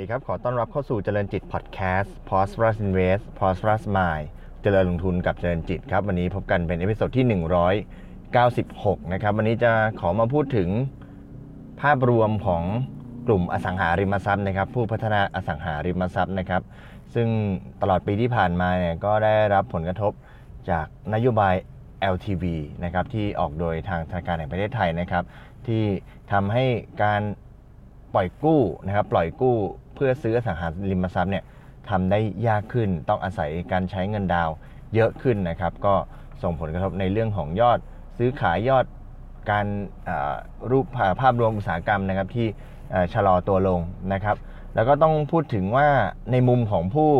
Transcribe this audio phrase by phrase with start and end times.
[0.00, 4.26] สวัสดีครับ ขอต้อนรับเข้าสู่เจริญจิตพอดแคสต์ Prosperous Invest Prosperous Mind
[4.62, 7.26] เจริญลงทุนกับเจริญจิตครับ วันนี้พบกันเป็น episode ที่
[8.24, 10.68] 196 นะครับ วันนี้จะขอมาพูดถึง
[11.80, 12.62] ภาพรวมของ
[13.26, 16.62] กลุ่มอสังหาริมทรัพย์นะครับ ผู้พัฒนาอสังหาริมทรัพย์นะครับ
[17.14, 17.28] ซึ่ง
[17.82, 20.12] ตลอดปีที่ผ่านมาเนี่ยก็ได้รับผลกระทบ
[20.70, 21.54] จากนโยบาย
[22.14, 22.44] LTV
[22.84, 25.24] นะครับที่ออกโดยทางธนาคารแห่งประเทศไทยนะครับ
[25.66, 25.84] ที่
[26.32, 26.64] ทำให้
[27.04, 27.22] การ
[28.14, 29.56] ปล่อยกู้นะครับปล่อยกู้
[30.00, 31.44] พื่อซื้ออสังหาริมทรัพย์เนี่ย
[31.90, 34.50] ทำได้ยากขึ้น ต้องอาศัยการใช้เงินดาว
[34.94, 35.94] เยอะขึ้นนะครับ ก็
[36.42, 37.78] ส่งผลกระทบในเรื่องของยอด
[38.18, 38.84] ซื้อขายยอด
[39.50, 39.66] การ
[40.70, 40.86] รูป
[41.20, 42.46] ภาพรวมอุตสาหกรรมนะครับที่
[43.14, 43.80] ชะลอตัวลง
[44.12, 44.36] นะครับ
[44.74, 45.88] แล้วก็ต้องพูดถึงว่า
[46.32, 47.10] ในมุมของผู้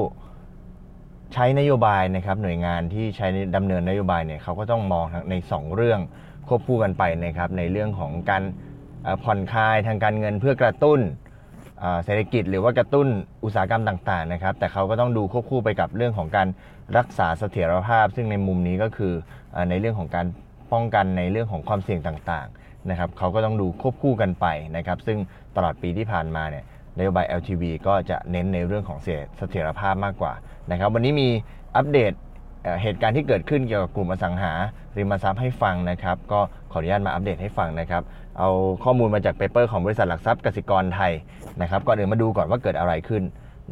[1.35, 6.01] ใช้นโยบายนะครับหน่วยงานที่ใช้ดำเนินนโยบายเนี่ยเขาก็ต้องมองทางใน 2 เรื่อง
[6.49, 8.43] ควบคู่กันไปนะครับในเรื่องของการ
[9.25, 11.01] ผ่อนคลายทางการเงินเพื่อกระตุ้น
[12.05, 13.09] เศรษฐกิจหรือว่ากระตุ้น
[13.45, 16.49] อุตสาหกรรมต่างๆนะครับ แต่เขาก็ต้องดูควบคู่ไปกับเรื่องของการ
[16.97, 19.13] รักษาเสถียรภาพ ซึ่งในมุมนี้ก็คือ
[19.53, 20.27] เอ่อในเรื่องของการ
[20.73, 25.19] ป้องกันในเรื่องของความเสี่ยงต่างๆนะครับเขาก็ต้องดูควบคู่กันไปนะครับ ซึ่ง
[25.57, 26.65] ตลอดปีที่ผ่านมาเนี่ย
[26.99, 28.99] นโยบาย LTV ก็จะเน้นในเรื่องของ
[29.37, 30.33] เสถียรภาพมากกว่า
[30.71, 31.29] นะครับ วันนี้มี
[31.77, 32.13] อัปเดต
[32.83, 34.53] เหตุการณ์ที่เกิดขึ้นเกี่ยวกับกลุ่มอสังหา
[34.97, 36.41] ริมทรัพย์ให้ฟังนะครับ ก็
[36.73, 38.03] ขออนุญาตมาอัปเดตให้ฟังนะครับ
[38.39, 38.51] เอา
[38.85, 41.13] ข้อมูลมาจาก paper ของบริษัทหลักทรัพย์กสิกรไทย
[41.63, 43.23] นะครับก่อนอื่นมาดูก่อนว่าเกิดอะไรขึ้น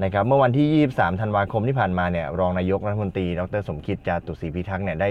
[0.05, 5.09] นะครับเมื่อวันที่ 23 ธันวาคมที่ผ่านมาเนี่ยรองนายกรัฐมนตรี ดรสมคิดจาตุศรีพิทักษ์เนี่ยได้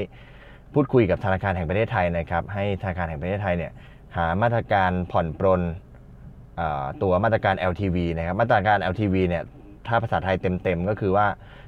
[0.74, 3.72] พูดคุยกับธนาคารแห่งประเทศไทยนะครับให้ธนาคารแห่งประเทศไทยเนี่ย
[4.18, 5.62] หามาตรการผ่อนปรน
[7.02, 9.44] ตัวมาตรการ LTV นะครับมาตรการ LTV เนี่ย
[9.88, 11.28] ถ้าภาษาไทยเต็มๆ ก็คือว่า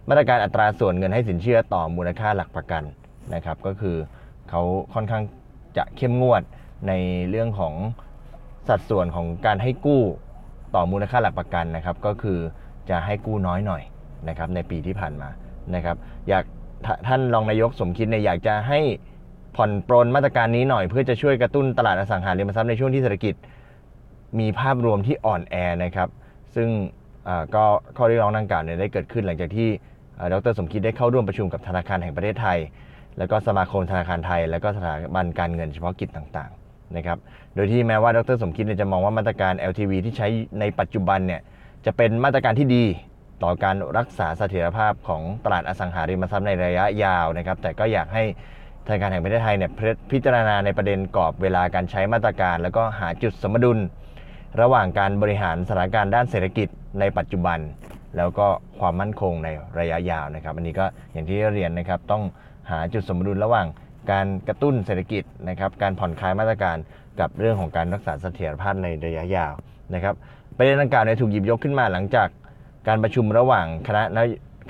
[0.09, 2.83] มาตรการอัตราส่วนเงินให้สินเชื่อต่อมูลค่าหลักประกัน
[3.33, 3.95] นะครับ ก็คือ
[4.49, 4.61] เขา
[4.93, 5.23] ค่อนข้าง
[5.77, 6.41] จะเข้มงวด
[6.87, 6.93] ใน
[7.29, 7.73] เรื่องของ
[8.67, 10.01] สัดส่วนของการให้กู้
[10.75, 12.39] ต่อมูลค่าหลักประกันนะครับ ก็คือ
[12.89, 13.81] จะให้กู้น้อยหน่อย
[14.29, 15.29] นะครับในปีที่ผ่านมา
[15.75, 15.97] นะครับ
[16.29, 16.43] อยาก
[17.07, 18.79] ท่านรองนายกสมคิดเนี่ยอยากจะให้
[19.55, 23.35] ผ่อนปรนมาตรการนี้หน่อยเพื่อจะช่วยกระตุ้นตลาดอสังหาริมทรัพย์ในช่วงที่เศรษฐกิจ
[24.39, 26.09] มีภาพรวมที่อ่อนแอนะครับ
[26.55, 26.69] ซึ่ง
[27.55, 27.63] ก็
[27.97, 29.69] ข้อเรียกร้องดังกล่าวเนี่ยได้เกิดขึ้นหลังจากที่
[30.33, 32.59] ดรสมคิดได้เข้าร่วมประชุมกับธนาคารแห่งประเทศไทย
[33.17, 37.17] แล้วก็สมาคมธนาคารไทย แล้วก็สถาบันการเงินเฉพาะกิจต่างๆนะครับ
[37.55, 40.27] โดยที่แม้ว่าดรสมคิดจะมองว่ามาตรการ LTV ที่ใช้
[40.59, 41.41] ในปัจจุบันเนี่ย
[41.85, 42.83] จะเป็นมาตรการที่ดี
[43.43, 48.23] ต่อการรักษาเสถียรภาพของตลาดอสังหาริมทรัพย์ในระยะยาวนะครับแต่ก็อยากให้
[48.85, 49.71] ธนาคารแห่งประเทศไทยเนี่ย
[50.11, 53.79] พิจารณาในประเด็นกรอบเวลาการใช้มาตรการ แล้วก็หาจุดสมดุล
[54.61, 56.67] ระหว่างการบริหารสถานการณ์ด้านเศรษฐกิจ
[56.99, 57.59] ในปัจจุบัน
[58.17, 58.47] แล้วก็
[58.79, 62.23] ความมั่นคงในระยะยาวนะครับ อันนี้ก็อย่างที่เรียนนะครับต้อง
[62.69, 63.67] หาจุดสมดุลระหว่าง
[64.11, 66.77] การกระตุ้นเศรษฐกิจนะครับการผ่อนคลายมาตรการ
[67.19, 69.53] กับเรื่องของการรักษาเสถียรภาพในระยะยาว
[69.93, 70.15] นะครับ
[70.57, 72.27] ประเด็นดังกล่าวเนี่ยถูกหยิบยกขึ้นมาหลังจาก
[72.87, 74.19] การประชุมระหว่างคณะน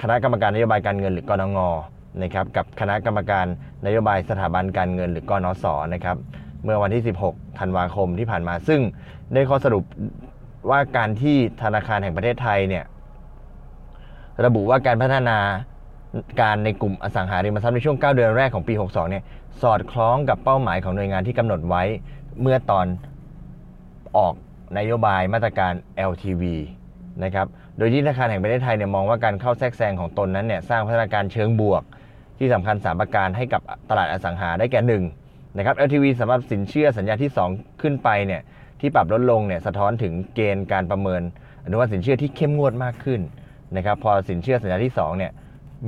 [0.02, 1.58] คณะกรรมการนโยบายการเงินหรือกนง
[2.24, 3.46] นะครับกับคณะกรรมการ
[3.86, 6.18] นโยบายสถาบันการเงินหรือกนสนะครับ
[6.64, 8.82] เมื่อวันที่ 16 ธันวาคมที่ผ่านมา ซึ่ง
[9.34, 9.84] ได้ข้อสรุป
[10.70, 12.86] ว่าการที่ธนาคารแห่งประเทศไทยเนี่ย
[14.46, 15.38] ระบุว่าการพัฒนา
[16.42, 19.24] การในกลุ่มอสังหาริมทรัพย์ในช่วง 9 เดือนแรกของปี 62 เนี่ย
[19.62, 21.84] สอดคล้องกับเป้าหมายของหน่วยงานที่กำหนดไว้
[22.42, 22.86] เมื่อตอน
[24.18, 24.34] ออก
[24.78, 25.74] นโยบายมาตรการ
[26.10, 26.44] LTV
[27.24, 27.48] นะครับ
[27.78, 31.84] โดยที่ธนาคารแห่งประเทศไทยเนี่ยมองว่าการเข้าแทรกแซงของตนนั้นเนี่ยสร้างพัฒนาการเชิงบวก
[32.40, 35.04] ที่สำคัญ 3 ประการให้กับตลาดอสังหาได้แก่หนึ่ง
[35.58, 38.42] นะครับ LTV สำหรับสินเชื่อสัญญาที่ 2 ขึ้นไปเนี่ย
[38.80, 41.22] ที่ปรับลดลงเนี่ยสะท้อนถึงเกณฑ์การประเมิน
[41.66, 43.22] อนุมัติสินเชื่อที่เข้มงวดมากขึ้น
[43.76, 45.32] นะครับพอสินเชื่อสัญญาที่2เนี่ย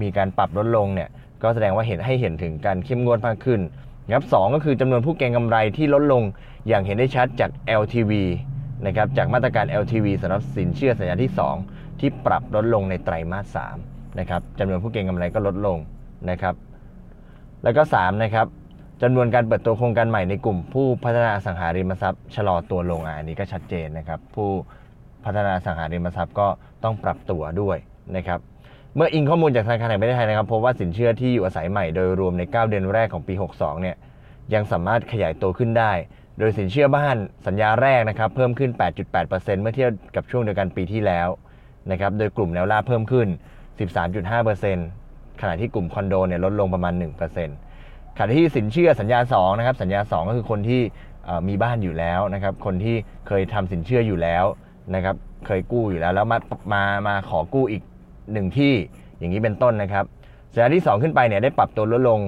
[0.02, 1.10] มีการปรับลดลงเนี่ย
[1.44, 3.62] ก็แสดงว่าเห็นให้เห็นถึงการเข้มงวดมากขึ้น
[4.06, 6.24] นะครับสก็คือจำนวนผู้เก็งกำไรที่ลดลง
[6.68, 7.50] อย่างเห็นได้ชัดจาก
[7.82, 8.12] LTV
[8.86, 11.32] นะครับจากมาตรการ LTV สำหรับสินเชื่อสัญญาที่
[11.66, 13.58] 2 ที่ปรับลดลงในไตรมาส
[13.88, 15.78] 3นะครับจำนวนผู้เก็งกำไรก็ลดลง
[16.30, 16.56] นะครับ
[17.64, 18.48] แล้วก็3นะครับ
[19.02, 24.50] จำนวนการเปิดตัวโครงการใหม่ในกลุ่ม ผู้พัฒนาสังหาริมทรัพย์ชะลอตัวลงอันนี้ก็ชัดเจนนะครับ ผู้
[25.26, 26.48] พัฒนาสังหาริมทรัพย์ก็
[26.84, 27.78] ต้องปรับตัวด้วย
[28.16, 28.40] นะครับ
[28.96, 33.96] เมื่ออิงข้อมูลจากธนาคารแห่งประเทศไทยนะครับพบว่าสินเชื่อที่อยู่อาศัยใหม่โดยรวมใน 9 เดือนแรกของปี 62 เนี่ย
[34.54, 35.92] ยังสามารถขยายตัวขึ้นได้
[36.40, 37.18] โดยสินเชื่อบ้าน
[37.48, 38.72] สัญญาแรกนะครับเพิ่มขึ้น
[39.18, 41.28] 8.8%เมื่อเทียบกับช่วงเดียวกันปีที่แล้ว
[41.92, 43.28] นะครับโดยกลุ่มแนวราบเพิ่มขึ้น
[44.14, 47.71] 13.5%ขณะที่กลุ่มคอนโดเนี่ยลดลงประมาณ 1%
[48.18, 50.82] ขณะที่สินเชื่อสัญญา2นะครับสัญญา 2 ก็คือคนที่
[51.48, 52.96] มีบ้านอยู่แล้วนะครับคนที่
[53.28, 54.46] เคยทำสินเชื่ออยู่แล้ว
[54.96, 55.16] นะครับ
[55.46, 56.38] เคยกู้อยู่แล้วแล้วมา
[56.74, 57.84] มามาขอกู้อีก
[58.34, 58.74] หนึ่งที่
[59.20, 60.06] อย่างนี้เป็นต้นนะครับ
[60.54, 62.20] สัญญาที่ 2 ขึ้นไปเนี่ยได้ปรับตัวลดลง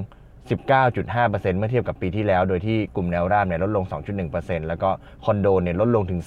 [0.71, 3.83] 19.5%เมื่อเทียบกับปีที่แล้ว โดยที่กลุ่มแนวราบเนี่ยลดลง
[4.27, 4.89] 2.1%แล้วก็
[5.25, 6.19] คอนโดเนี่ยลดลงถึง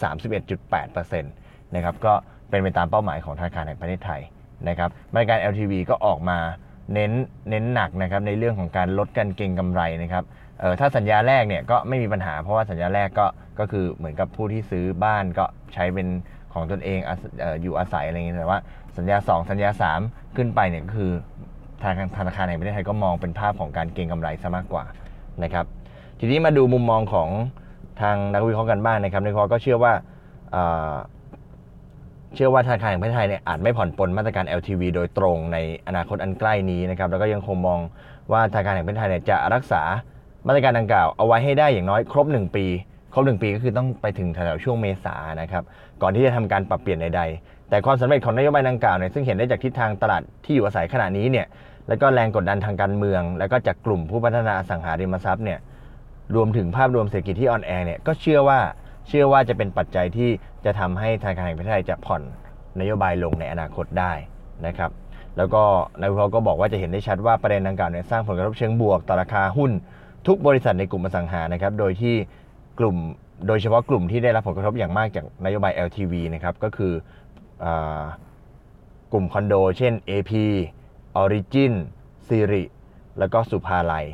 [0.63, 2.13] 31.8%นะครับก็
[2.51, 4.21] เป็นไปตามเป้าหมายของธนาคารแห่งประเทศไทย
[4.69, 6.39] นะครับมาตรการ LTV ก็ออกมา
[6.93, 7.13] เน้น
[7.51, 10.25] เน้นหนักนะครับในเรื่องของการลดการเก็งกำไรนะครับ
[10.61, 13.27] เออถ้าสัญญาแรกเนี่ยก็ไม่มีปัญหา เพราะว่าสัญญาแรกก็
[13.59, 15.45] ก็คือเหมือนกับผู้ที่ซื้อบ้านก็
[15.75, 16.09] ใช้เป็น
[16.53, 17.11] ของตนเองอ
[17.55, 18.59] ออยู่อาศัยอะไรเงี้ยแต่ว่า
[18.97, 19.71] สัญญา 2 สัญญา
[20.03, 21.13] 3 ขึ้นไปเนี่ยก็คือ
[21.83, 24.85] ทางธนาคารแห่งประเทศไทยก็มองเป็นภาพของการเก็งกำไรซะมากกว่า
[25.43, 25.67] นะครับ
[26.21, 27.29] ทีนี้มาดูมุมมองของ
[28.01, 29.93] ทางนักวิเคราะห์กันบ้างนะครับนักวิเคราะห์ก็เชื่อว่า
[32.35, 37.81] เชื่อว่าธนาคารแห่งประเทศไทยเนี่ยอาจไม่ผ่อนปลนมาตรการ LTV โดยตรงในอนาคตอันใกล้นี้นะครับแล้วก็ยังคงมอง
[38.33, 39.83] ว่าธนาคารแห่งประเทศไทยเนี่ยจะรักษา
[40.47, 42.67] มาตรการดังกล่าวเอาไว้ให้ได้อย่างน้อยครบ 1 ปี
[43.13, 45.65] ครบ 1 ปีก็คือต้องไปถึงแถวช่วงเมษานะครับ
[46.03, 51.47] ก่อนที่จะทำการปรับเปลี่ยนใดๆ แต่ความสำเร็จของนโยบายดังกล่าวเนี่ยซึ่งเห็นได้จากทิศทางตลาดที่อยู่อาศัยขณะนี้เนี่ย
[51.89, 55.59] แล้วก็แรงกดดันทางการเมือง แล้วก็จากกลุ่มผู้พัฒนาสังหาริมทรัพย์เนี่ย
[56.35, 58.61] รวมถึงภาพรวมเศรษฐกิจที่อ่อนแอเนี่ยก็เชื่อว่า
[59.09, 60.31] เชื่อว่าจะเป็นปัจจัยที่
[60.65, 62.23] จะทำให้ธนาคารแห่งประเทศไทยจะผ่อน
[62.81, 64.13] นโยบายลงในอนาคตได้
[64.67, 64.91] นะครับ
[65.37, 65.63] แล้วก็
[66.01, 69.71] นายวิเคราะห์ก็บอกว่าจะเห็นได้ชัดว่าประเด็นดังกล่าวเนี่ยสร้างผลกระทบเชิงบวกต่อราคาหุ้น
[70.27, 72.15] ทุกบริษัทในกลุ่มอสังหานะครับ โดยที่
[72.79, 72.97] กลุ่ม
[73.47, 76.93] โดยเฉพาะกลุ่มที่ได้รับผลกระทบอย่างมากจากนโยบาย LTV นะครับก็คือ
[77.65, 77.67] อ
[79.13, 80.33] กลุ่มคอนโด เช่น AP
[81.23, 81.73] Origin
[82.27, 82.63] Siri
[83.19, 84.07] แล้วก็สุภาลัย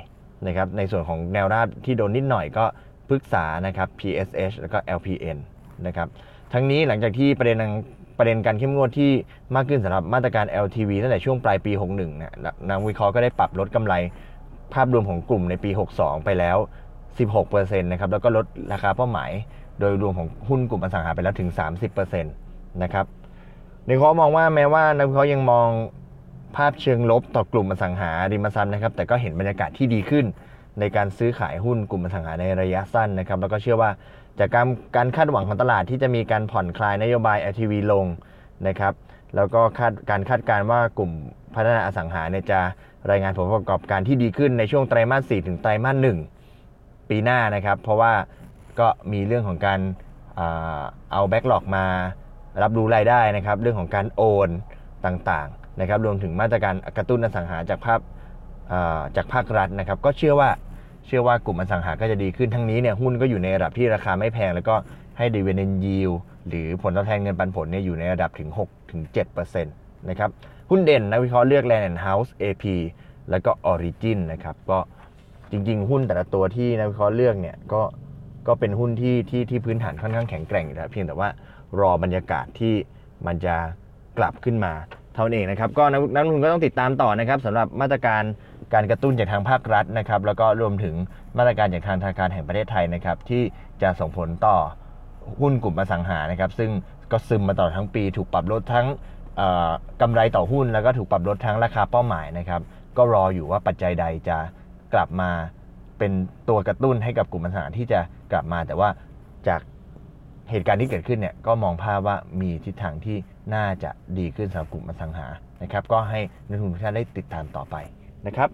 [0.47, 2.65] นะครับในส่วนของแนวราบที่โดนนิดหน่อยก็
[3.13, 5.39] พฤกษานะครับ PSH แล้วก็ LPN
[5.87, 6.09] นะครับ
[6.53, 7.59] ทั้งนี้หลังจากที่ประเด็น
[8.19, 9.11] ประเด็นการเข้มงวดที่
[9.55, 12.33] มากขึ้นสำหรับมาตรการ LTV ตั้งแต่ช่วงปลายปี 61นี่ย
[12.69, 13.95] นักวิเคราะห์ก็ได้ปรับลดกำไร
[14.75, 16.57] ภาพรวมของกลุ่มในปี 62 ไปแล้ว
[17.19, 19.31] 16%นะครับแล้วก็ลดราคาเป้าหมาย
[19.81, 21.51] โดยรวมของหุ้นกลุ่มอสังหาไปแล้วถึง
[21.97, 23.07] 30%นะครับ
[23.87, 25.69] นักวิเครามองว่าแม้ว่านักวิเคราะห์ยังมอง
[26.57, 30.25] ภาพเชิงลบต่อกลุ่มอสังหาริมทรัพย์นะครับแต่ก็เห็นบรรยากาศที่ดีขึ้น
[30.81, 33.91] ในการซื้อขายหุ้นกลุ่มอสังหาในระยะสั้นนะครับ แล้วก็เชื่อว่า
[34.39, 34.67] จากการ
[34.97, 38.07] การคาดหวังของตลาดที่จะมีการผ่อนคลายนโยบาย LTV ลง
[38.69, 38.95] นะครับ
[39.37, 41.11] แล้วก็คาดการคาดการณ์ว่ากลุ่ม
[41.55, 42.61] พัฒนาอสังหาเนี่ยจะ
[43.11, 45.97] รายงานผลประกอบการที่ดีขึ้นในช่วงไตรมาส 4 ถึงไตรมาส
[46.53, 48.13] 1 ปีหน้านะครับ เพราะว่า
[48.81, 49.81] ก็มีเรื่องของการ
[51.13, 51.85] เอาแบ็กหลอกมา
[52.63, 54.49] รับรู้รายได้นะครับ เรื่องของการโอน
[55.07, 58.01] ต่างๆนะครับ รวมถึงมาตรการกระตุ้นอสังหาจากภาพ
[59.17, 60.51] จากภาครัฐนะครับ ก็เชื่อว่า
[61.07, 64.75] เชื่อว่ากลุ่มอสังหาก็จะดีขึ้นทั้งนี้เนี่ยหุ้นก็อยู่ในระดับที่ราคาไม่แพง แล้วก็
[65.19, 66.11] ให้ดีเวนเนนยิว
[66.49, 69.01] หรือผลตอบแทนเงินปันผลเนี่ยอยู่ในระดับถึง6ถึง
[69.35, 70.31] 7%นะครับ
[70.71, 72.65] หุ้นเด่นนักวิเคราะห์เลือก Land and House AP
[73.31, 74.79] แล้วก็ Origin นะครับก็
[75.51, 77.83] จริงๆ หุ้นแต่ละตัวที่นักวิเคราะห์เลือกเนี่ยก็
[78.47, 81.29] ก็เป็นหุ้นที่ที่ที่พื้นฐานค่อนข้างแข็งแกร่งอยู่แล้วเพียงแต่ว่า
[81.81, 82.75] รอบรรยากาศที่
[83.27, 83.57] มันจะ
[84.19, 84.73] กลับขึ้นมา
[85.15, 88.23] เท่านั้นเองนะครับก็นักนักลงทุนก็ต้องติดตามต่อนะครับสำหรับมาตรการ
[88.75, 90.95] การกระตุ้นจากทางภาครัฐนะครับ แล้วก็รวมถึง
[91.39, 93.43] มาตรการจากทางธนาคารแห่งประเทศไทยนะครับ ที่
[93.83, 94.57] จะส่งผลต่อ
[95.41, 96.71] หุ้นกลุ่มอสังหานะครับ ซึ่ง
[97.13, 98.87] ก็ซึมมาตลอดทั้งปี ถูกปรับลดทั้ง
[100.01, 102.61] กำไรต่อหุ้น แล้วก็ถูกปรับลดทั้งราคาเป้าหมายนะครับ
[102.97, 104.39] ก็รออยู่ว่าปัจจัยใดจะ
[104.95, 105.31] กลับมา
[105.99, 106.13] เป็น
[106.49, 108.01] ตัวกระตุ้นให้กับกลุ่มอสังหาที่จะ
[108.33, 108.89] กลับมา แต่ว่า
[109.49, 109.61] จาก
[110.51, 113.17] เหตุการณ์ที่เกิดขึ้นเนี่ยก็มองภาพว่ามีทิศทางที่
[113.55, 115.27] น่าจะดีขึ้นสำหรับกลุ่มอสังหา
[115.63, 117.77] นะครับ ก็ให้นักลงทุนทุกท่านได้ติดตามต่อไป
[118.27, 118.49] นะครับ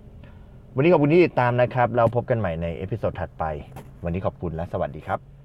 [0.74, 3.44] วันนี้ขอบคุณที่ติดตามนะครับ เราพบกันใหม่ใน episode ถัดไป
[4.04, 5.37] วันนี้ขอบคุณและสวัสดีครับ